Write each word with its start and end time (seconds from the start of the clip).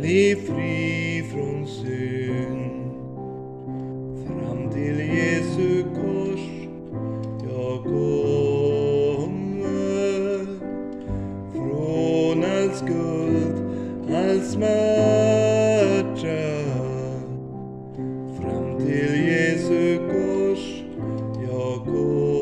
bli 0.00 0.36
fri 0.36 1.22
från 1.32 1.66
synd. 1.66 2.90
Fram 4.26 4.70
till 4.70 5.00
Jesu 5.00 5.82
kors 5.82 6.40
jag 7.42 7.82
kommer. 7.84 9.26
Från 11.52 12.44
all 12.44 12.70
skuld, 12.74 13.56
all 14.14 14.40
smärta. 14.40 14.80
Fram 18.40 18.78
till 18.78 19.26
Jesu 19.28 19.98
kors 19.98 20.82
jag 21.48 21.84
kommer. 21.84 22.40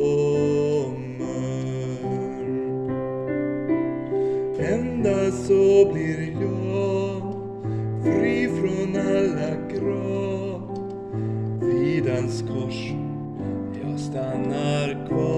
Endast 4.72 5.46
så 5.46 5.92
blir 5.92 6.27
grav. 9.80 10.62
Vid 11.60 12.08
hans 12.08 12.42
kors 12.42 12.92
jag 13.82 14.00
stannar 14.00 15.06
kvar. 15.08 15.37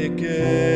Anakin. 0.00 0.69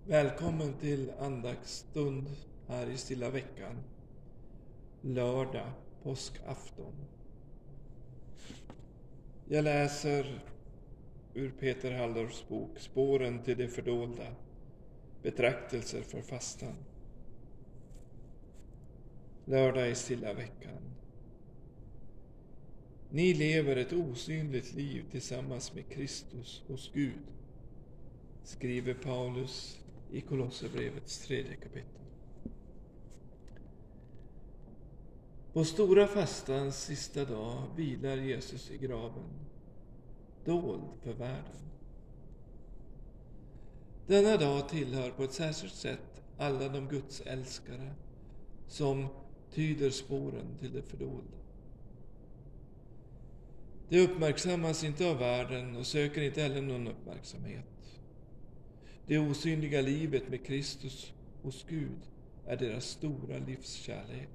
Välkommen 0.06 0.72
till 0.81 1.12
andaktsstund 1.21 2.26
här 2.69 2.87
i 2.87 2.97
Stilla 2.97 3.31
veckan. 3.31 3.76
Lördag, 5.00 5.70
påskafton. 6.03 6.94
Jag 9.49 9.65
läser 9.65 10.41
ur 11.34 11.50
Peter 11.60 11.93
Halldorfs 11.93 12.49
bok 12.49 12.78
Spåren 12.78 13.43
till 13.43 13.59
det 13.59 13.69
fördolda. 13.69 14.26
Betraktelser 15.22 16.03
för 16.03 16.22
fastan. 16.22 16.75
Lördag 19.49 19.91
i 19.91 19.95
Stilla 19.95 20.33
veckan. 20.33 20.83
Ni 23.11 23.35
lever 23.35 23.77
ett 23.77 23.93
osynligt 23.93 24.75
liv 24.75 25.05
tillsammans 25.11 25.75
med 25.75 25.89
Kristus 25.89 26.63
hos 26.67 26.91
Gud, 26.95 27.23
skriver 28.43 28.95
Paulus 28.95 29.81
i 30.11 30.21
Kolosserbrevets 30.21 31.27
tredje 31.27 31.55
kapitel. 31.57 32.03
På 35.53 35.65
stora 35.65 36.07
fastans 36.07 36.85
sista 36.85 37.25
dag 37.25 37.63
vilar 37.77 38.17
Jesus 38.17 38.71
i 38.71 38.79
graven, 38.79 39.47
dold 40.45 40.91
för 41.03 41.13
världen. 41.13 41.71
Denna 44.07 44.37
dag 44.37 44.69
tillhör 44.69 45.11
på 45.11 45.23
ett 45.23 45.33
särskilt 45.33 45.75
sätt 45.75 46.23
alla 46.39 46.69
de 46.69 46.89
Guds 46.89 47.21
älskare 47.21 47.95
som 48.67 49.09
tyder 49.55 49.91
spåren 49.91 50.47
till 50.61 50.73
det 50.73 50.83
fördolda. 50.83 51.39
Det 53.89 54.01
uppmärksammas 54.01 54.85
inte 54.85 55.11
av 55.11 55.19
världen 55.19 55.77
och 55.77 55.87
söker 55.87 56.23
inte 56.23 56.43
heller 56.43 56.63
någon 56.63 56.89
uppmärksamhet. 56.89 57.65
Det 59.07 59.19
osynliga 59.19 59.81
livet 59.81 60.29
med 60.29 60.47
Kristus 60.47 61.13
hos 61.43 61.67
Gud 61.69 61.99
är 62.47 62.57
deras 62.57 62.85
stora 62.85 63.39
livskärlek. 63.39 64.29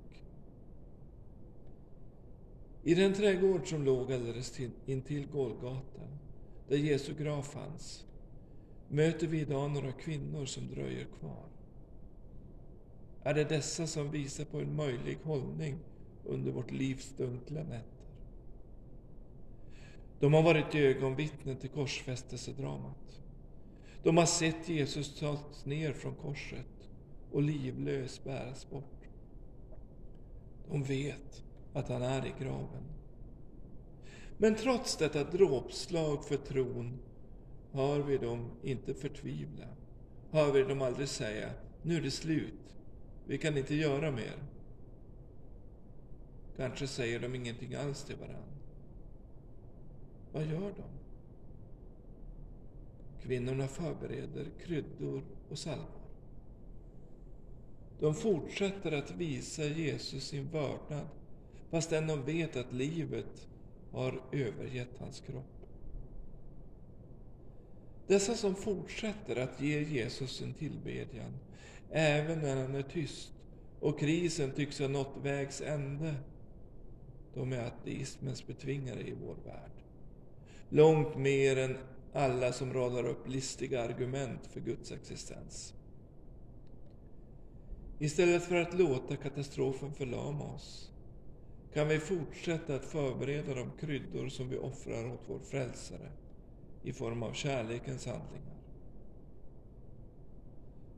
I 2.84 2.96
den 2.96 3.14
trädgård 3.14 3.70
som 3.70 3.86
låg 3.86 4.14
alldeles 4.14 4.60
intill 4.86 5.28
Golgata, 5.28 6.02
där 6.68 6.78
Jesu 6.78 7.14
grav 7.14 7.42
fanns, 7.42 8.06
möter 8.88 9.28
vi 9.28 9.40
idag 9.40 9.72
några 9.72 9.92
kvinnor 9.92 10.46
som 10.46 10.68
dröjer 10.68 11.08
kvar. 11.20 11.46
Är 13.24 13.34
det 13.34 13.44
dessa 13.44 13.88
som 13.88 14.12
visar 14.12 14.46
på 14.46 14.60
en 14.60 14.76
möjlig 14.76 15.18
hållning 15.24 15.80
under 16.26 16.52
vårt 16.52 16.72
livs 16.72 17.14
dunkla 17.18 17.64
nätter? 17.64 17.94
De 20.20 20.34
har 20.34 20.44
varit 20.44 20.76
ögonvittnen 20.76 21.56
till 21.56 21.70
korsfästelsedramat. 21.70 23.22
De 24.04 24.18
har 24.18 24.26
sett 24.26 24.70
Jesus 24.70 25.20
tas 25.20 25.66
ner 25.66 25.94
från 25.94 26.16
korset 26.16 26.90
och 27.32 27.42
livlös 27.42 28.24
bäras 28.24 28.70
bort. 28.70 29.08
De 30.70 30.84
vet 30.84 31.44
att 31.74 31.90
han 31.90 32.02
är 32.02 32.26
i 32.26 32.34
graven. 32.40 32.84
Men 34.38 34.56
trots 34.56 34.98
detta 34.98 35.24
dråpslag 35.24 36.26
för 36.26 36.38
tron 36.38 37.00
hör 37.72 38.00
vi 38.00 38.18
dem 38.18 38.52
inte 38.64 38.94
förtvivla. 38.94 39.68
Hör 40.32 40.52
vi 40.52 40.64
dem 40.64 40.82
aldrig 40.82 41.08
säga, 41.08 41.50
nu 41.82 41.98
är 41.98 42.02
det 42.02 42.12
slut, 42.12 42.76
vi 43.28 43.38
kan 43.38 43.58
inte 43.58 43.76
göra 43.76 44.12
mer. 44.12 44.36
Kanske 46.58 46.88
säger 46.88 47.20
de 47.20 47.36
ingenting 47.36 47.76
alls 47.76 48.04
till 48.04 48.16
varandra. 48.16 48.54
Vad 50.32 50.46
gör 50.46 50.74
de? 50.76 50.84
Kvinnorna 53.24 53.68
förbereder 53.68 54.48
kryddor 54.66 55.24
och 55.50 55.60
salvor. 55.60 56.04
De 58.00 58.16
fortsätter 58.16 58.92
att 58.92 59.12
visa 59.12 59.64
Jesus 59.64 60.24
sin 60.24 60.48
vördnad 60.50 61.08
fastän 61.70 62.08
de 62.08 62.24
vet 62.24 62.56
att 62.56 62.74
livet 62.74 63.48
har 63.92 64.22
övergett 64.32 64.98
hans 65.00 65.20
kropp. 65.20 65.68
Dessa 68.08 68.36
som 68.36 68.56
fortsätter 68.56 69.36
att 69.36 69.62
ge 69.62 69.84
Jesus 69.84 70.32
sin 70.32 70.54
tillbedjan, 70.54 71.34
även 71.94 72.40
när 72.40 72.62
han 72.62 72.76
är 72.76 72.82
tyst 72.82 73.32
och 73.80 74.00
krisen 74.00 74.52
tycks 74.52 74.80
ha 74.80 74.88
nått 74.88 75.18
vägs 75.22 75.62
ände, 75.62 76.16
de 77.34 77.54
är 77.54 77.66
ateismens 77.66 78.48
betvingare 78.48 79.02
i 79.02 79.14
vår 79.26 79.36
värld. 79.46 79.72
långt 80.70 81.18
mer 81.18 81.58
än 81.58 81.78
alla 82.14 82.54
som 82.54 82.74
radar 82.74 83.04
upp 83.04 83.28
listiga 83.28 83.84
argument 83.84 84.48
för 84.48 84.60
Guds 84.60 84.92
existens. 84.92 85.74
Istället 88.00 88.44
för 88.44 88.56
att 88.56 88.80
låta 88.80 89.16
katastrofen 89.16 89.94
förlama 89.94 90.44
oss 90.44 90.92
kan 91.74 91.88
vi 91.88 92.00
fortsätta 92.00 92.76
att 92.76 92.86
förbereda 92.86 93.56
de 93.56 93.72
kryddor 93.80 94.30
som 94.30 94.50
vi 94.50 94.58
offrar 94.58 95.14
åt 95.14 95.22
vår 95.28 95.40
frälsare 95.40 96.12
i 96.84 96.94
form 96.94 97.24
av 97.24 97.34
kärlekens 97.34 98.06
handlingar. 98.06 98.53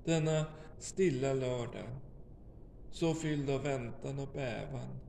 Denna 0.05 0.45
stilla 0.79 1.33
lördag, 1.33 1.87
så 2.91 3.13
fylld 3.13 3.49
av 3.49 3.63
väntan 3.63 4.19
och 4.19 4.29
bävan, 4.33 4.99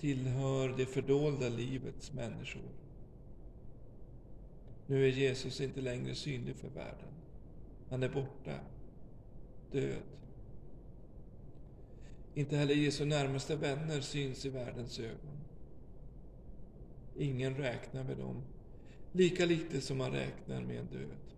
tillhör 0.00 0.68
det 0.76 0.86
fördolda 0.86 1.48
livets 1.48 2.12
människor. 2.12 2.62
Nu 4.86 5.04
är 5.04 5.10
Jesus 5.10 5.60
inte 5.60 5.80
längre 5.80 6.14
synlig 6.14 6.56
för 6.56 6.68
världen. 6.68 7.14
Han 7.90 8.02
är 8.02 8.08
borta, 8.08 8.58
död. 9.72 10.02
Inte 12.34 12.56
heller 12.56 12.74
Jesu 12.74 13.04
närmaste 13.04 13.56
vänner 13.56 14.00
syns 14.00 14.46
i 14.46 14.48
världens 14.48 14.98
ögon. 14.98 15.38
Ingen 17.18 17.56
räknar 17.56 18.04
med 18.04 18.16
dem, 18.16 18.42
lika 19.12 19.46
lite 19.46 19.80
som 19.80 19.98
man 19.98 20.12
räknar 20.12 20.60
med 20.60 20.78
en 20.78 20.86
död. 20.86 21.33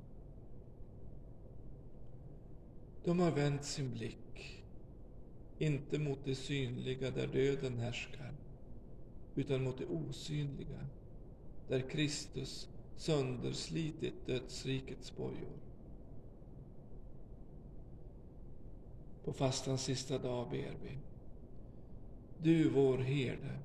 De 3.06 3.20
har 3.20 3.31
vänt 3.31 3.64
sin 3.64 3.91
blick, 3.91 4.62
inte 5.58 5.99
mot 5.99 6.19
det 6.25 6.35
synliga 6.35 7.11
där 7.11 7.26
döden 7.26 7.79
härskar, 7.79 8.35
utan 9.35 9.64
mot 9.64 9.79
det 9.79 9.87
osynliga, 9.87 10.87
där 11.69 11.81
Kristus 11.81 12.69
sönderslitit 12.97 14.26
dödsrikets 14.26 15.17
bojor. 15.17 15.58
På 19.25 19.32
fastans 19.32 19.82
sista 19.82 20.19
dag 20.19 20.50
ber 20.50 20.75
vi. 20.85 20.99
Du, 22.43 22.70
vår 22.70 22.99
herde, 22.99 23.59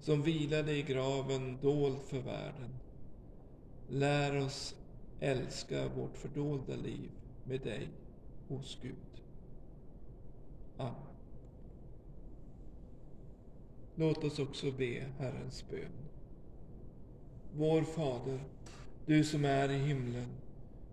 som 0.00 0.22
vilade 0.22 0.76
i 0.76 0.82
graven 0.82 1.58
dold 1.62 2.02
för 2.02 2.20
världen. 2.20 2.74
Lär 3.88 4.36
oss 4.36 4.76
älska 5.20 5.88
vårt 5.88 6.16
fördolda 6.16 6.76
liv 6.76 7.10
med 7.44 7.60
dig 7.60 7.88
hos 8.48 8.78
Gud. 8.82 9.22
Amen. 10.76 10.94
Låt 13.94 14.24
oss 14.24 14.38
också 14.38 14.72
be 14.72 15.06
Herrens 15.18 15.64
bön. 15.70 15.92
Vår 17.54 17.82
Fader, 17.82 18.40
du 19.06 19.24
som 19.24 19.44
är 19.44 19.70
i 19.70 19.78
himlen. 19.78 20.28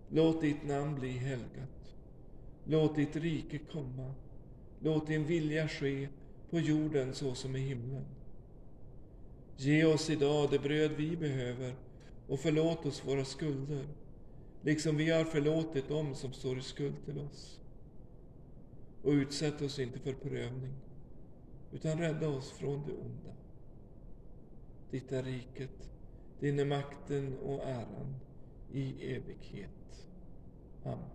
Låt 0.08 0.40
ditt 0.40 0.64
namn 0.66 1.00
bli 1.00 1.10
helgat. 1.10 1.94
Låt 2.64 2.96
ditt 2.96 3.16
rike 3.16 3.58
komma. 3.58 4.14
Låt 4.80 5.06
din 5.06 5.24
vilja 5.24 5.68
ske 5.68 6.08
på 6.50 6.60
jorden 6.60 7.14
så 7.14 7.34
som 7.34 7.56
i 7.56 7.60
himlen. 7.60 8.04
Ge 9.56 9.84
oss 9.84 10.10
idag 10.10 10.50
det 10.50 10.58
bröd 10.58 10.90
vi 10.96 11.16
behöver 11.16 11.74
och 12.28 12.40
förlåt 12.40 12.86
oss 12.86 13.04
våra 13.04 13.24
skulder, 13.24 13.84
liksom 14.64 14.96
vi 14.96 15.10
har 15.10 15.24
förlåtit 15.24 15.88
dem 15.88 16.14
som 16.14 16.32
står 16.32 16.58
i 16.58 16.62
skuld 16.62 17.04
till 17.04 17.18
oss. 17.18 17.60
Och 19.02 19.10
utsätt 19.10 19.62
oss 19.62 19.78
inte 19.78 19.98
för 19.98 20.12
prövning, 20.12 20.74
utan 21.72 21.98
rädda 21.98 22.28
oss 22.28 22.50
från 22.50 22.86
det 22.86 22.92
onda. 22.92 23.36
Ditt 24.90 25.12
är 25.12 25.22
riket, 25.22 25.90
din 26.40 26.58
är 26.58 26.64
makten 26.64 27.38
och 27.38 27.62
äran 27.62 28.16
i 28.72 29.14
evighet. 29.14 30.06
Amen. 30.84 31.10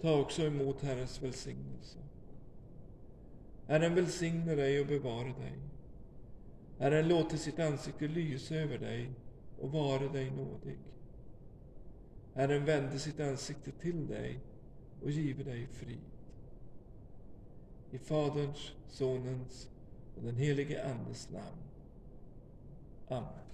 Ta 0.00 0.20
också 0.20 0.42
emot 0.42 0.82
Herrens 0.82 1.22
välsignelse. 1.22 1.98
Herren 3.66 3.94
välsigne 3.94 4.54
dig 4.54 4.80
och 4.80 4.86
bevara 4.86 5.32
dig. 5.32 5.58
Herren 6.78 7.08
låter 7.08 7.36
sitt 7.36 7.58
ansikte 7.58 8.08
lysa 8.08 8.54
över 8.54 8.78
dig 8.78 9.10
och 9.58 9.72
vara 9.72 10.08
dig 10.08 10.30
nådig. 10.30 10.78
Herren 12.34 12.64
vände 12.64 12.98
sitt 12.98 13.20
ansikte 13.20 13.70
till 13.70 14.06
dig 14.06 14.40
och 15.02 15.10
give 15.10 15.44
dig 15.44 15.66
frid. 15.72 15.98
I 17.90 17.98
Faderns, 17.98 18.72
Sonens 18.88 19.68
och 20.16 20.22
den 20.22 20.36
helige 20.36 20.84
Andes 20.84 21.30
namn. 21.30 21.62
Amen. 23.08 23.49